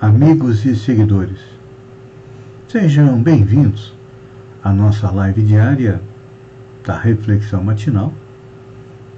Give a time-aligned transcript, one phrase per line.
[0.00, 1.40] amigos e seguidores.
[2.68, 3.92] Sejam bem-vindos
[4.64, 6.00] à nossa live diária
[6.82, 8.10] da Reflexão Matinal,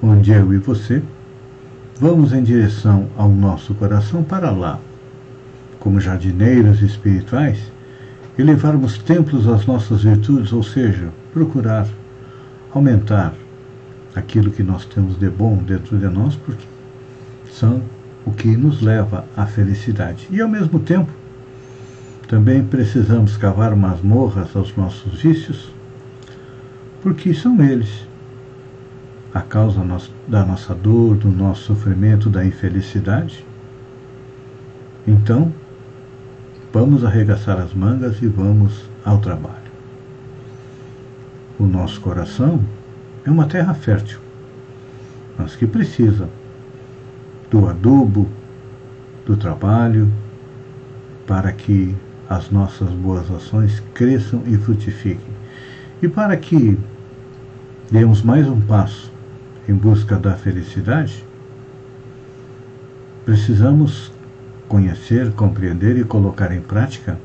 [0.02, 1.00] onde eu e você
[2.00, 4.80] vamos em direção ao nosso coração para lá,
[5.78, 7.60] como jardineiros espirituais,
[8.36, 11.86] e levarmos templos às nossas virtudes, ou seja, procurar
[12.74, 13.32] aumentar
[14.16, 16.64] aquilo que nós temos de bom dentro de nós, porque
[17.52, 17.80] são
[18.24, 20.28] o que nos leva à felicidade.
[20.30, 21.10] E ao mesmo tempo,
[22.28, 25.70] também precisamos cavar masmorras aos nossos vícios,
[27.02, 28.06] porque são eles
[29.34, 29.82] a causa
[30.28, 33.44] da nossa dor, do nosso sofrimento, da infelicidade.
[35.06, 35.52] Então,
[36.72, 39.56] vamos arregaçar as mangas e vamos ao trabalho.
[41.58, 42.62] O nosso coração
[43.24, 44.18] é uma terra fértil,
[45.38, 46.28] mas que precisa
[47.52, 48.26] do adubo,
[49.26, 50.10] do trabalho,
[51.26, 51.94] para que
[52.28, 55.30] as nossas boas ações cresçam e frutifiquem.
[56.00, 56.78] E para que
[57.90, 59.12] demos mais um passo
[59.68, 61.22] em busca da felicidade,
[63.26, 64.10] precisamos
[64.66, 67.18] conhecer, compreender e colocar em prática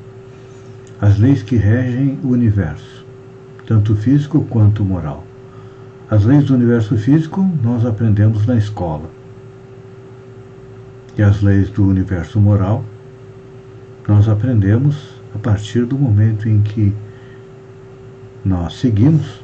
[1.00, 3.02] as leis que regem o universo,
[3.66, 5.24] tanto físico quanto moral.
[6.10, 9.17] As leis do universo físico nós aprendemos na escola
[11.18, 12.84] e as leis do universo moral,
[14.06, 16.94] nós aprendemos a partir do momento em que
[18.44, 19.42] nós seguimos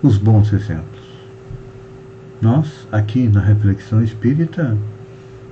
[0.00, 1.02] os bons exemplos.
[2.40, 4.78] Nós, aqui na Reflexão Espírita,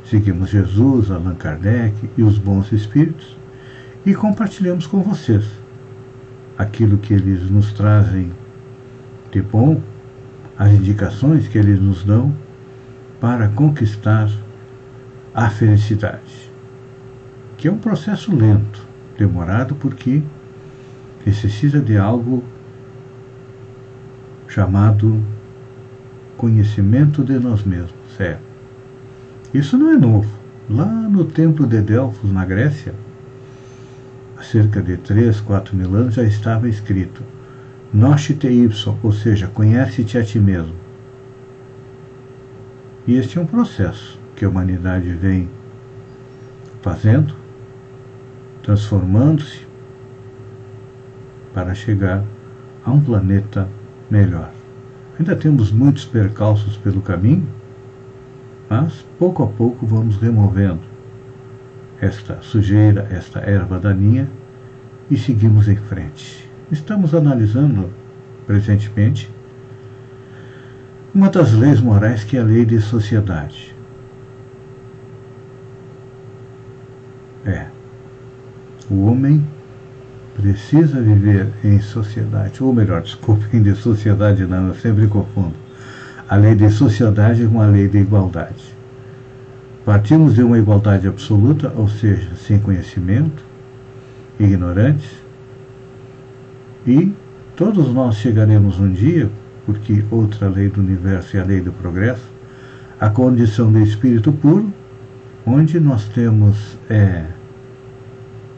[0.05, 3.37] seguimos Jesus, Allan Kardec e os bons espíritos
[4.07, 5.45] e compartilhamos com vocês
[6.57, 8.31] aquilo que eles nos trazem
[9.33, 9.83] de bom,
[10.57, 12.33] as indicações que eles nos dão
[13.21, 14.31] para conquistar
[15.37, 16.51] a felicidade,
[17.59, 18.83] que é um processo lento,
[19.19, 20.23] demorado, porque
[21.27, 22.43] necessita de algo
[24.49, 25.23] chamado
[26.39, 27.93] conhecimento de nós mesmos.
[28.19, 28.39] É.
[29.53, 30.31] Isso não é novo.
[30.71, 32.95] Lá no templo de Delfos, na Grécia,
[34.39, 37.23] há cerca de 3, 4 mil anos, já estava escrito
[37.93, 40.75] Noscite ipso, ou seja, conhece-te a ti mesmo.
[43.07, 45.49] E este é um processo que a humanidade vem
[46.83, 47.35] fazendo,
[48.63, 49.67] transformando-se
[51.53, 52.23] para chegar
[52.85, 53.67] a um planeta
[54.11, 54.53] melhor.
[55.19, 57.49] Ainda temos muitos percalços pelo caminho,
[58.69, 60.83] mas pouco a pouco vamos removendo
[62.01, 64.29] esta sujeira, esta erva daninha
[65.11, 66.49] e seguimos em frente.
[66.71, 67.91] Estamos analisando
[68.47, 69.31] presentemente
[71.15, 73.75] uma das leis morais que é a lei de sociedade.
[77.47, 77.67] É.
[78.89, 79.45] O homem
[80.37, 85.55] precisa viver em sociedade, ou melhor, desculpem, de sociedade não, eu sempre confundo.
[86.29, 88.77] A lei de sociedade com a lei de igualdade.
[89.85, 93.45] Partimos de uma igualdade absoluta, ou seja, sem conhecimento,
[94.39, 95.11] ignorantes,
[96.87, 97.13] e
[97.57, 99.31] todos nós chegaremos um dia,
[99.65, 102.29] porque outra lei do universo é a lei do progresso,
[103.01, 104.73] a condição de espírito puro,
[105.45, 107.25] onde nós temos é,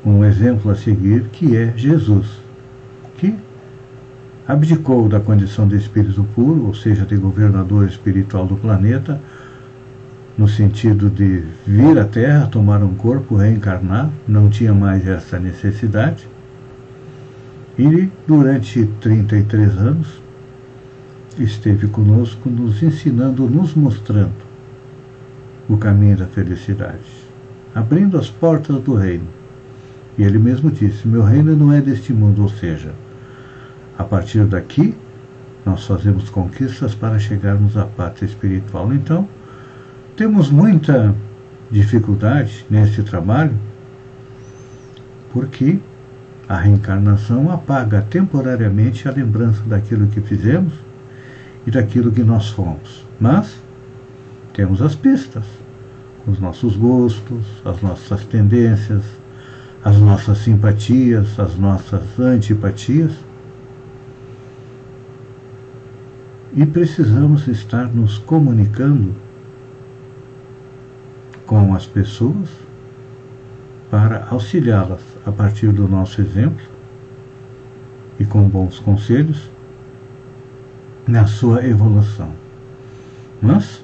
[0.08, 2.26] um exemplo a seguir, que é Jesus,
[3.18, 3.34] que
[4.46, 9.20] abdicou da condição de espírito puro, ou seja, de governador espiritual do planeta,
[10.36, 16.26] no sentido de vir à Terra, tomar um corpo, reencarnar, não tinha mais essa necessidade.
[17.78, 20.08] E durante 33 anos
[21.38, 24.48] esteve conosco, nos ensinando, nos mostrando
[25.68, 26.98] o caminho da felicidade,
[27.74, 29.37] abrindo as portas do reino
[30.18, 32.92] e ele mesmo disse: Meu reino não é deste mundo, ou seja,
[33.96, 34.94] a partir daqui
[35.64, 38.92] nós fazemos conquistas para chegarmos à pátria espiritual.
[38.92, 39.28] Então,
[40.16, 41.14] temos muita
[41.70, 43.54] dificuldade nesse trabalho,
[45.32, 45.78] porque
[46.48, 50.72] a reencarnação apaga temporariamente a lembrança daquilo que fizemos
[51.66, 53.04] e daquilo que nós fomos.
[53.20, 53.60] Mas
[54.54, 55.44] temos as pistas,
[56.26, 59.04] os nossos gostos, as nossas tendências,
[59.84, 63.12] as nossas simpatias, as nossas antipatias.
[66.54, 69.14] E precisamos estar nos comunicando
[71.46, 72.48] com as pessoas
[73.90, 76.64] para auxiliá-las a partir do nosso exemplo
[78.18, 79.48] e com bons conselhos
[81.06, 82.32] na sua evolução.
[83.40, 83.82] Mas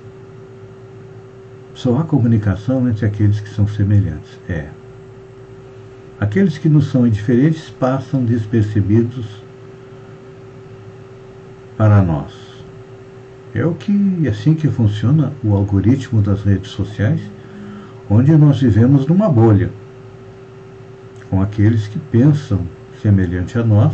[1.75, 4.39] só há comunicação entre aqueles que são semelhantes.
[4.49, 4.69] É.
[6.21, 9.27] Aqueles que nos são indiferentes passam despercebidos
[11.77, 12.33] para nós.
[13.55, 17.21] É o que é assim que funciona o algoritmo das redes sociais,
[18.09, 19.71] onde nós vivemos numa bolha,
[21.31, 22.61] com aqueles que pensam
[23.01, 23.93] semelhante a nós,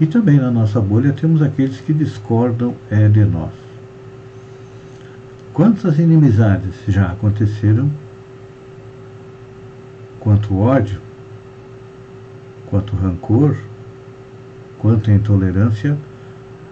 [0.00, 3.52] e também na nossa bolha temos aqueles que discordam é de nós.
[5.52, 7.90] Quantas inimizades já aconteceram
[10.46, 11.00] quanto ódio,
[12.66, 13.56] quanto rancor,
[14.78, 15.96] quanto intolerância,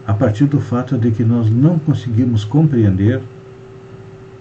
[0.06, 3.20] a partir do fato de que nós não conseguimos compreender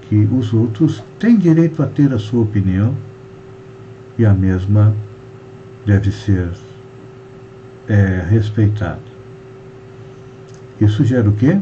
[0.08, 2.94] que os outros têm direito a ter a sua opinião
[4.18, 4.96] e a mesma
[5.86, 6.52] deve ser
[7.88, 9.00] é, respeitada.
[10.80, 11.60] Isso gera o quê?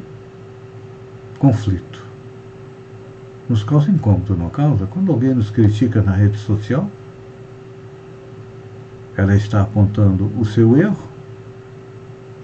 [1.38, 2.04] Conflito.
[3.48, 4.88] Nos causa incômodo, não causa?
[4.88, 6.90] Quando alguém nos critica na rede social,
[9.18, 11.10] ela está apontando o seu erro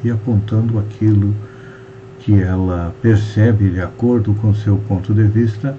[0.04, 1.36] e apontando aquilo
[2.20, 5.78] que ela percebe de acordo com seu ponto de vista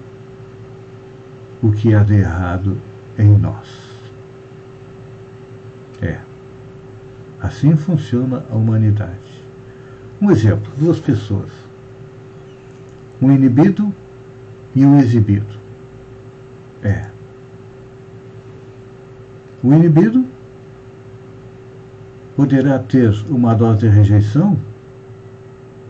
[1.61, 2.77] o que há de errado
[3.17, 3.67] em nós.
[6.01, 6.19] É.
[7.41, 9.43] Assim funciona a humanidade.
[10.21, 11.51] Um exemplo: duas pessoas.
[13.21, 13.93] Um inibido
[14.75, 15.59] e um exibido.
[16.81, 17.07] É.
[19.61, 20.25] O inibido
[22.39, 24.57] poderá ter uma dose de rejeição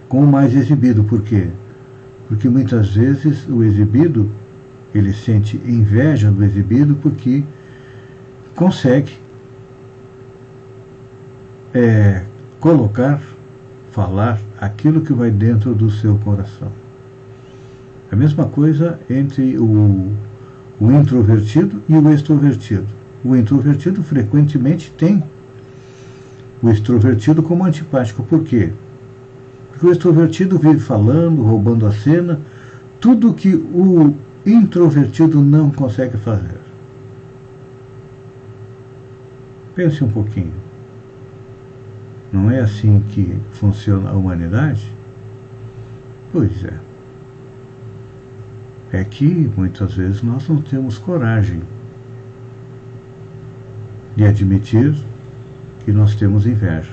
[0.07, 1.03] com o mais exibido.
[1.03, 1.47] Por quê?
[2.27, 4.31] Porque muitas vezes o exibido,
[4.91, 7.43] ele sente inveja do exibido porque
[8.55, 9.15] consegue
[11.71, 12.23] é,
[12.59, 13.21] colocar,
[13.91, 16.71] falar aquilo que vai dentro do seu coração.
[18.11, 20.11] A mesma coisa entre o,
[20.79, 22.87] o introvertido e o extrovertido.
[23.23, 25.23] O introvertido frequentemente tem
[26.61, 28.23] o extrovertido como antipático.
[28.23, 28.73] Por quê?
[29.69, 32.39] Porque o extrovertido vive falando, roubando a cena,
[32.99, 34.13] tudo que o
[34.45, 36.59] introvertido não consegue fazer.
[39.75, 40.53] Pense um pouquinho.
[42.31, 44.93] Não é assim que funciona a humanidade?
[46.31, 46.73] Pois é.
[48.91, 51.61] É que muitas vezes nós não temos coragem
[54.15, 54.95] de admitir
[55.89, 56.91] que nós temos inveja.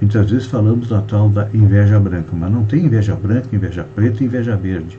[0.00, 4.24] Muitas vezes falamos da tal da inveja branca, mas não tem inveja branca, inveja preta
[4.24, 4.98] e inveja verde.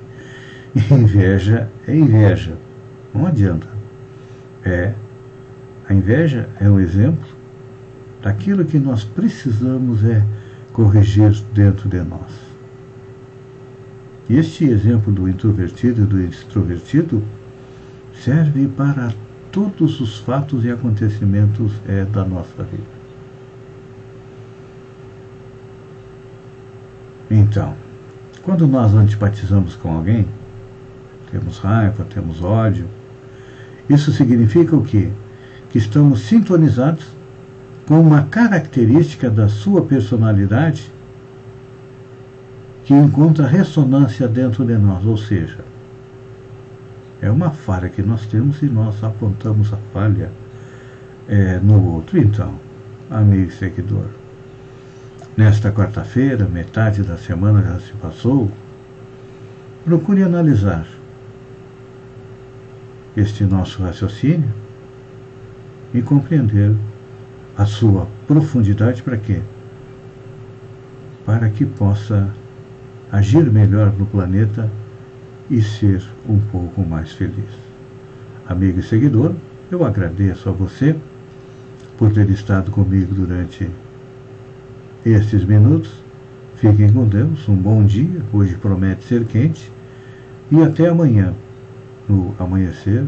[0.89, 2.55] Inveja é inveja.
[3.13, 3.67] Não adianta.
[4.63, 4.93] É.
[5.89, 7.27] A inveja é um exemplo
[8.21, 10.23] daquilo que nós precisamos é
[10.71, 12.31] corrigir dentro de nós.
[14.29, 17.21] Este exemplo do introvertido e do extrovertido
[18.13, 19.11] serve para
[19.51, 22.97] todos os fatos e acontecimentos é, da nossa vida.
[27.29, 27.75] Então,
[28.43, 30.27] quando nós antipatizamos com alguém,
[31.31, 32.87] temos raiva, temos ódio,
[33.89, 35.09] isso significa o quê?
[35.69, 37.05] Que estamos sintonizados
[37.85, 40.91] com uma característica da sua personalidade
[42.85, 45.59] que encontra ressonância dentro de nós, ou seja,
[47.21, 50.29] é uma falha que nós temos e nós apontamos a falha
[51.27, 52.17] é, no outro.
[52.17, 52.55] Então,
[53.09, 54.07] amigo seguidor,
[55.35, 58.51] nesta quarta-feira, metade da semana já se passou,
[59.83, 60.85] procure analisar
[63.15, 64.53] este nosso raciocínio
[65.93, 66.75] e compreender
[67.57, 69.41] a sua profundidade para quê?
[71.25, 72.29] Para que possa
[73.11, 74.69] agir melhor no planeta
[75.49, 77.49] e ser um pouco mais feliz.
[78.47, 79.33] Amigo e seguidor,
[79.71, 80.95] eu agradeço a você
[81.97, 83.69] por ter estado comigo durante
[85.05, 85.91] estes minutos.
[86.55, 89.71] Fiquem com Deus, um bom dia, hoje promete ser quente,
[90.49, 91.33] e até amanhã,
[92.07, 93.05] no amanhecer,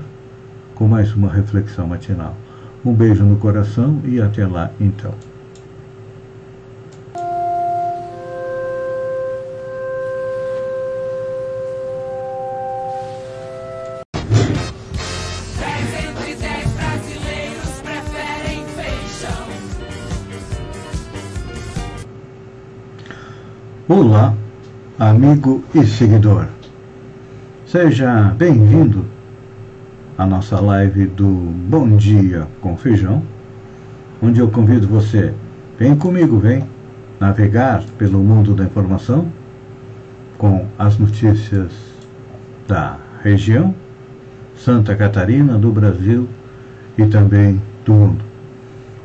[0.75, 2.38] com mais uma reflexão matinal.
[2.86, 5.13] Um beijo no coração e até lá então.
[24.01, 24.34] Olá,
[24.98, 26.48] amigo e seguidor.
[27.68, 29.03] Seja bem-vindo
[30.18, 33.22] à nossa live do Bom Dia com Feijão,
[34.24, 35.34] onde eu convido você,
[35.77, 36.63] vem comigo, vem
[37.20, 39.27] navegar pelo mundo da informação
[40.38, 41.74] com as notícias
[42.70, 43.75] da região,
[44.56, 46.25] Santa Catarina, do Brasil
[46.98, 48.24] e também do mundo.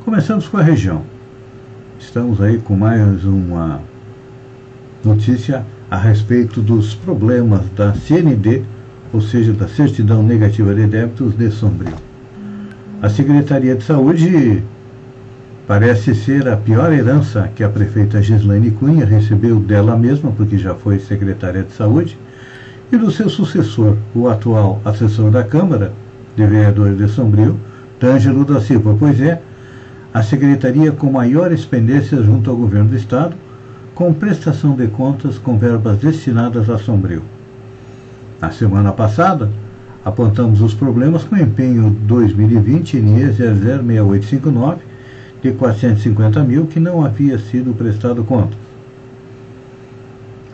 [0.05, 1.01] Começamos com a região.
[1.99, 3.81] Estamos aí com mais uma
[5.05, 8.63] notícia a respeito dos problemas da CND,
[9.13, 11.93] ou seja, da Certidão Negativa de Débitos de Sombrio.
[13.01, 14.63] A Secretaria de Saúde
[15.67, 20.75] parece ser a pior herança que a prefeita Gislaine Cunha recebeu dela mesma, porque já
[20.75, 22.17] foi secretária de Saúde,
[22.91, 25.91] e do seu sucessor, o atual assessor da Câmara
[26.35, 27.57] de Vereadores de Sombrio,
[27.99, 29.41] D'Angelo da Silva, pois é
[30.13, 33.35] a secretaria com maiores pendências junto ao governo do Estado
[33.95, 37.23] com prestação de contas com verbas destinadas a Sombrio.
[38.41, 39.49] Na semana passada,
[40.03, 44.81] apontamos os problemas com o empenho 2020 NIE 006859
[45.41, 48.57] de 450 mil que não havia sido prestado conta.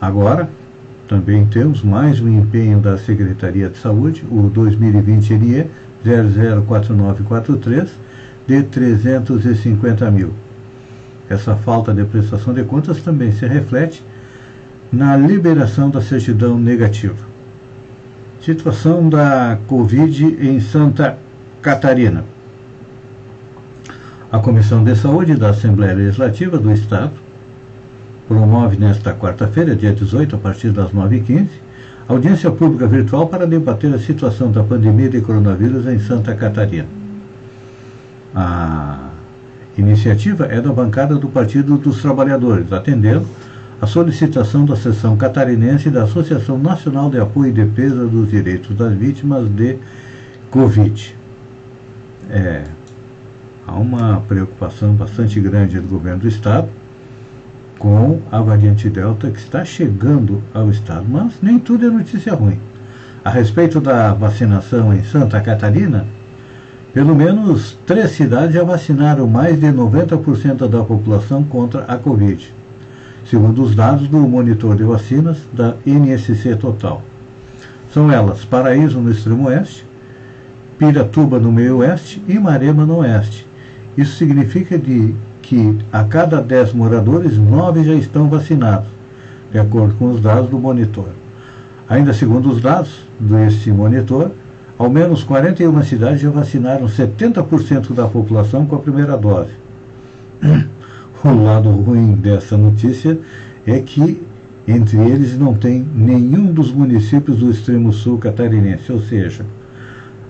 [0.00, 0.48] Agora,
[1.08, 5.66] também temos mais um empenho da Secretaria de Saúde, o 2020 NIE
[6.04, 7.90] 004943
[8.46, 10.32] de 350 mil
[11.32, 14.04] essa falta de prestação de contas também se reflete
[14.92, 17.32] na liberação da certidão negativa.
[18.40, 21.16] Situação da Covid em Santa
[21.62, 22.24] Catarina.
[24.30, 27.12] A Comissão de Saúde da Assembleia Legislativa do Estado
[28.28, 31.48] promove nesta quarta-feira, dia 18, a partir das 9h15,
[32.08, 36.88] audiência pública virtual para debater a situação da pandemia de coronavírus em Santa Catarina.
[38.34, 39.11] A
[39.76, 43.26] Iniciativa é da bancada do Partido dos Trabalhadores, atendendo
[43.80, 48.92] a solicitação da seção catarinense da Associação Nacional de Apoio e Defesa dos Direitos das
[48.92, 49.78] Vítimas de
[50.50, 51.16] Covid.
[52.30, 52.64] É,
[53.66, 56.68] há uma preocupação bastante grande do governo do Estado
[57.78, 62.60] com a variante Delta que está chegando ao Estado, mas nem tudo é notícia ruim.
[63.24, 66.06] A respeito da vacinação em Santa Catarina,
[66.92, 72.52] pelo menos três cidades já vacinaram mais de 90% da população contra a Covid,
[73.24, 77.02] segundo os dados do monitor de vacinas da NSC Total.
[77.92, 79.86] São elas Paraíso no extremo oeste,
[80.78, 83.46] Piratuba no meio oeste e Marema no oeste.
[83.96, 88.88] Isso significa de que a cada 10 moradores, 9 já estão vacinados,
[89.50, 91.08] de acordo com os dados do monitor.
[91.88, 94.30] Ainda segundo os dados desse monitor,
[94.78, 99.52] ao menos 41 cidades já vacinaram 70% da população com a primeira dose.
[101.24, 103.16] O lado ruim dessa notícia
[103.64, 104.20] é que
[104.66, 109.46] entre eles não tem nenhum dos municípios do extremo sul catarinense, ou seja,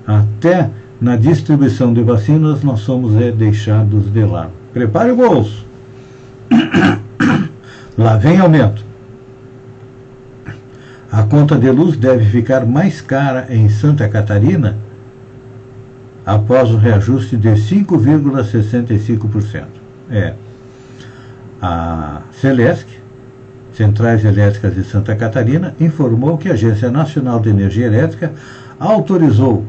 [0.06, 0.68] até
[1.00, 4.52] na distribuição de vacinas nós somos é, deixados de lado.
[4.72, 5.64] Prepare o bolso.
[7.96, 8.84] Lá vem aumento.
[11.12, 14.78] A conta de luz deve ficar mais cara em Santa Catarina
[16.24, 19.66] após o reajuste de 5,65%.
[20.10, 20.32] É.
[21.60, 22.86] A Celesc,
[23.74, 28.32] Centrais Elétricas de Santa Catarina, informou que a Agência Nacional de Energia Elétrica
[28.80, 29.66] autorizou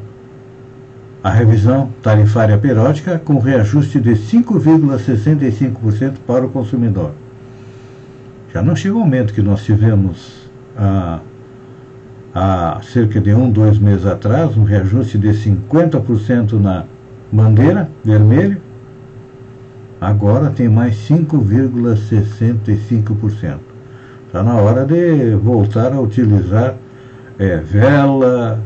[1.22, 7.12] a revisão tarifária periódica com reajuste de 5,65% para o consumidor.
[8.54, 10.42] Já não chega o momento que nós tivemos
[10.78, 11.20] a
[12.34, 16.86] há cerca de um, dois meses atrás, um reajuste de 50% na
[17.32, 18.60] bandeira vermelha,
[20.02, 23.60] agora tem mais 5,65%.
[24.28, 26.76] Está na hora de voltar a utilizar
[27.38, 28.60] é, vela,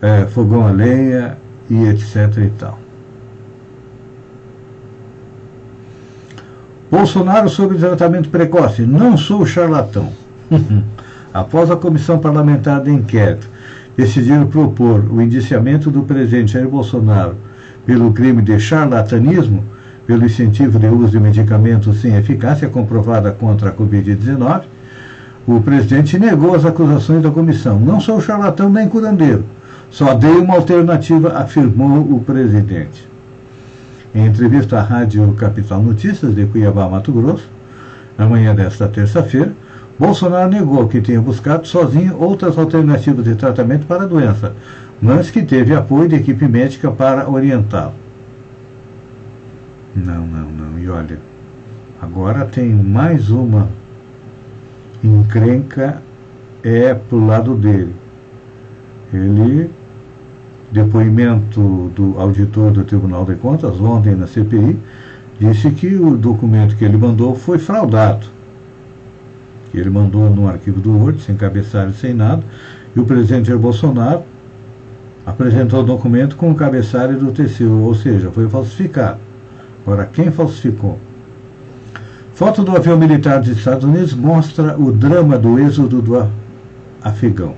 [0.00, 1.36] é, fogão a lenha
[1.68, 2.78] e etc e tal.
[6.90, 8.82] Bolsonaro sobre tratamento precoce.
[8.82, 10.12] Não sou charlatão.
[11.32, 13.48] após a comissão parlamentar de inquérito
[13.96, 17.34] decidir propor o indiciamento do presidente Jair Bolsonaro
[17.84, 19.64] pelo crime de charlatanismo,
[20.06, 24.62] pelo incentivo de uso de medicamentos sem eficácia comprovada contra a Covid-19,
[25.48, 27.80] o presidente negou as acusações da comissão.
[27.80, 29.44] Não sou charlatão nem curandeiro,
[29.90, 33.08] só dei uma alternativa, afirmou o presidente.
[34.14, 37.48] Em entrevista à Rádio Capital Notícias de Cuiabá, Mato Grosso,
[38.16, 39.52] na manhã desta terça-feira,
[39.98, 44.54] Bolsonaro negou que tinha buscado sozinho outras alternativas de tratamento para a doença,
[45.02, 47.94] mas que teve apoio de equipe médica para orientá-lo.
[49.96, 50.78] Não, não, não.
[50.78, 51.18] E olha,
[52.00, 53.68] agora tem mais uma
[55.02, 56.00] encrenca
[56.62, 57.94] é pro lado dele.
[59.12, 59.70] Ele,
[60.70, 64.78] depoimento do auditor do Tribunal de Contas, ontem na CPI,
[65.40, 68.37] disse que o documento que ele mandou foi fraudado.
[69.70, 72.42] Que ele mandou no arquivo do Word, sem cabeçalho, sem nada,
[72.94, 74.22] e o presidente Jair Bolsonaro
[75.26, 79.18] apresentou o documento com o cabeçalho do TCU, ou seja, foi falsificado.
[79.84, 80.98] Agora, quem falsificou?
[82.32, 86.30] Foto do avião militar dos Estados Unidos mostra o drama do êxodo do
[87.02, 87.54] afegão.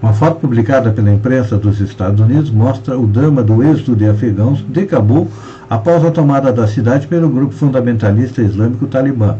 [0.00, 4.64] Uma foto publicada pela imprensa dos Estados Unidos mostra o drama do êxodo de afegãos
[4.68, 5.28] de Cabul
[5.68, 9.36] após a tomada da cidade pelo grupo fundamentalista islâmico Talibã,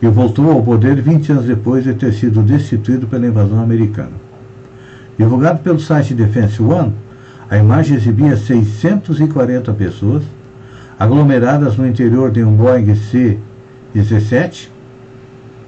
[0.00, 4.12] que voltou ao poder 20 anos depois de ter sido destituído pela invasão americana.
[5.18, 6.92] Divulgado pelo site Defense One,
[7.50, 10.22] a imagem exibia 640 pessoas
[10.98, 14.68] aglomeradas no interior de um Boeing C-17,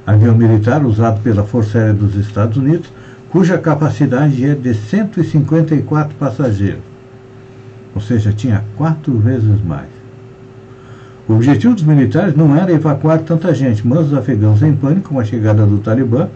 [0.06, 2.92] avião militar usado pela Força Aérea dos Estados Unidos,
[3.30, 6.82] cuja capacidade é de 154 passageiros,
[7.94, 9.99] ou seja, tinha quatro vezes mais.
[11.30, 15.20] O objetivo dos militares não era evacuar tanta gente, mas os afegãos, em pânico com
[15.20, 16.28] a chegada do Talibã,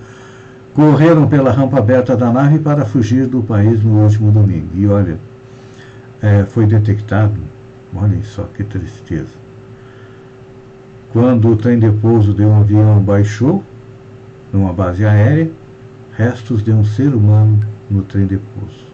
[0.72, 4.68] correram pela rampa aberta da nave para fugir do país no último domingo.
[4.72, 5.18] E olha,
[6.22, 7.34] é, foi detectado,
[7.92, 9.34] olhem só que tristeza.
[11.12, 13.64] Quando o trem de pouso de um avião baixou,
[14.52, 15.50] numa base aérea,
[16.16, 17.58] restos de um ser humano
[17.90, 18.84] no trem de pouso.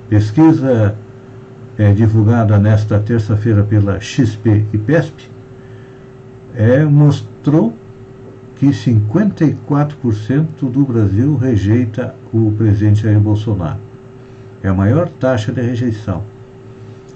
[0.09, 0.97] Pesquisa
[1.79, 5.31] é, divulgada nesta terça-feira pela XP e PESP
[6.55, 7.75] é, mostrou
[8.61, 13.79] que 54% do Brasil rejeita o presidente Jair Bolsonaro.
[14.63, 16.23] É a maior taxa de rejeição.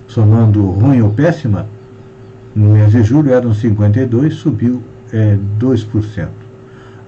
[0.09, 1.67] Somando ruim ou péssima,
[2.57, 6.29] no mês de julho eram 52%, subiu é, 2%.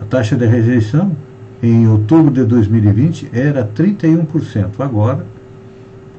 [0.03, 1.16] A taxa de rejeição
[1.62, 4.72] em outubro de 2020 era 31%.
[4.81, 5.25] Agora,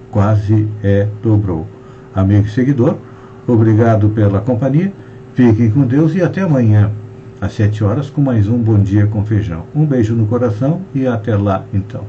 [0.10, 1.68] quase é dobrou.
[2.16, 2.98] Amigo e seguidor,
[3.46, 4.92] obrigado pela companhia.
[5.36, 6.90] Fiquem com Deus e até amanhã,
[7.40, 9.66] às 7 horas, com mais um Bom Dia com Feijão.
[9.76, 12.06] Um beijo no coração e até lá, então.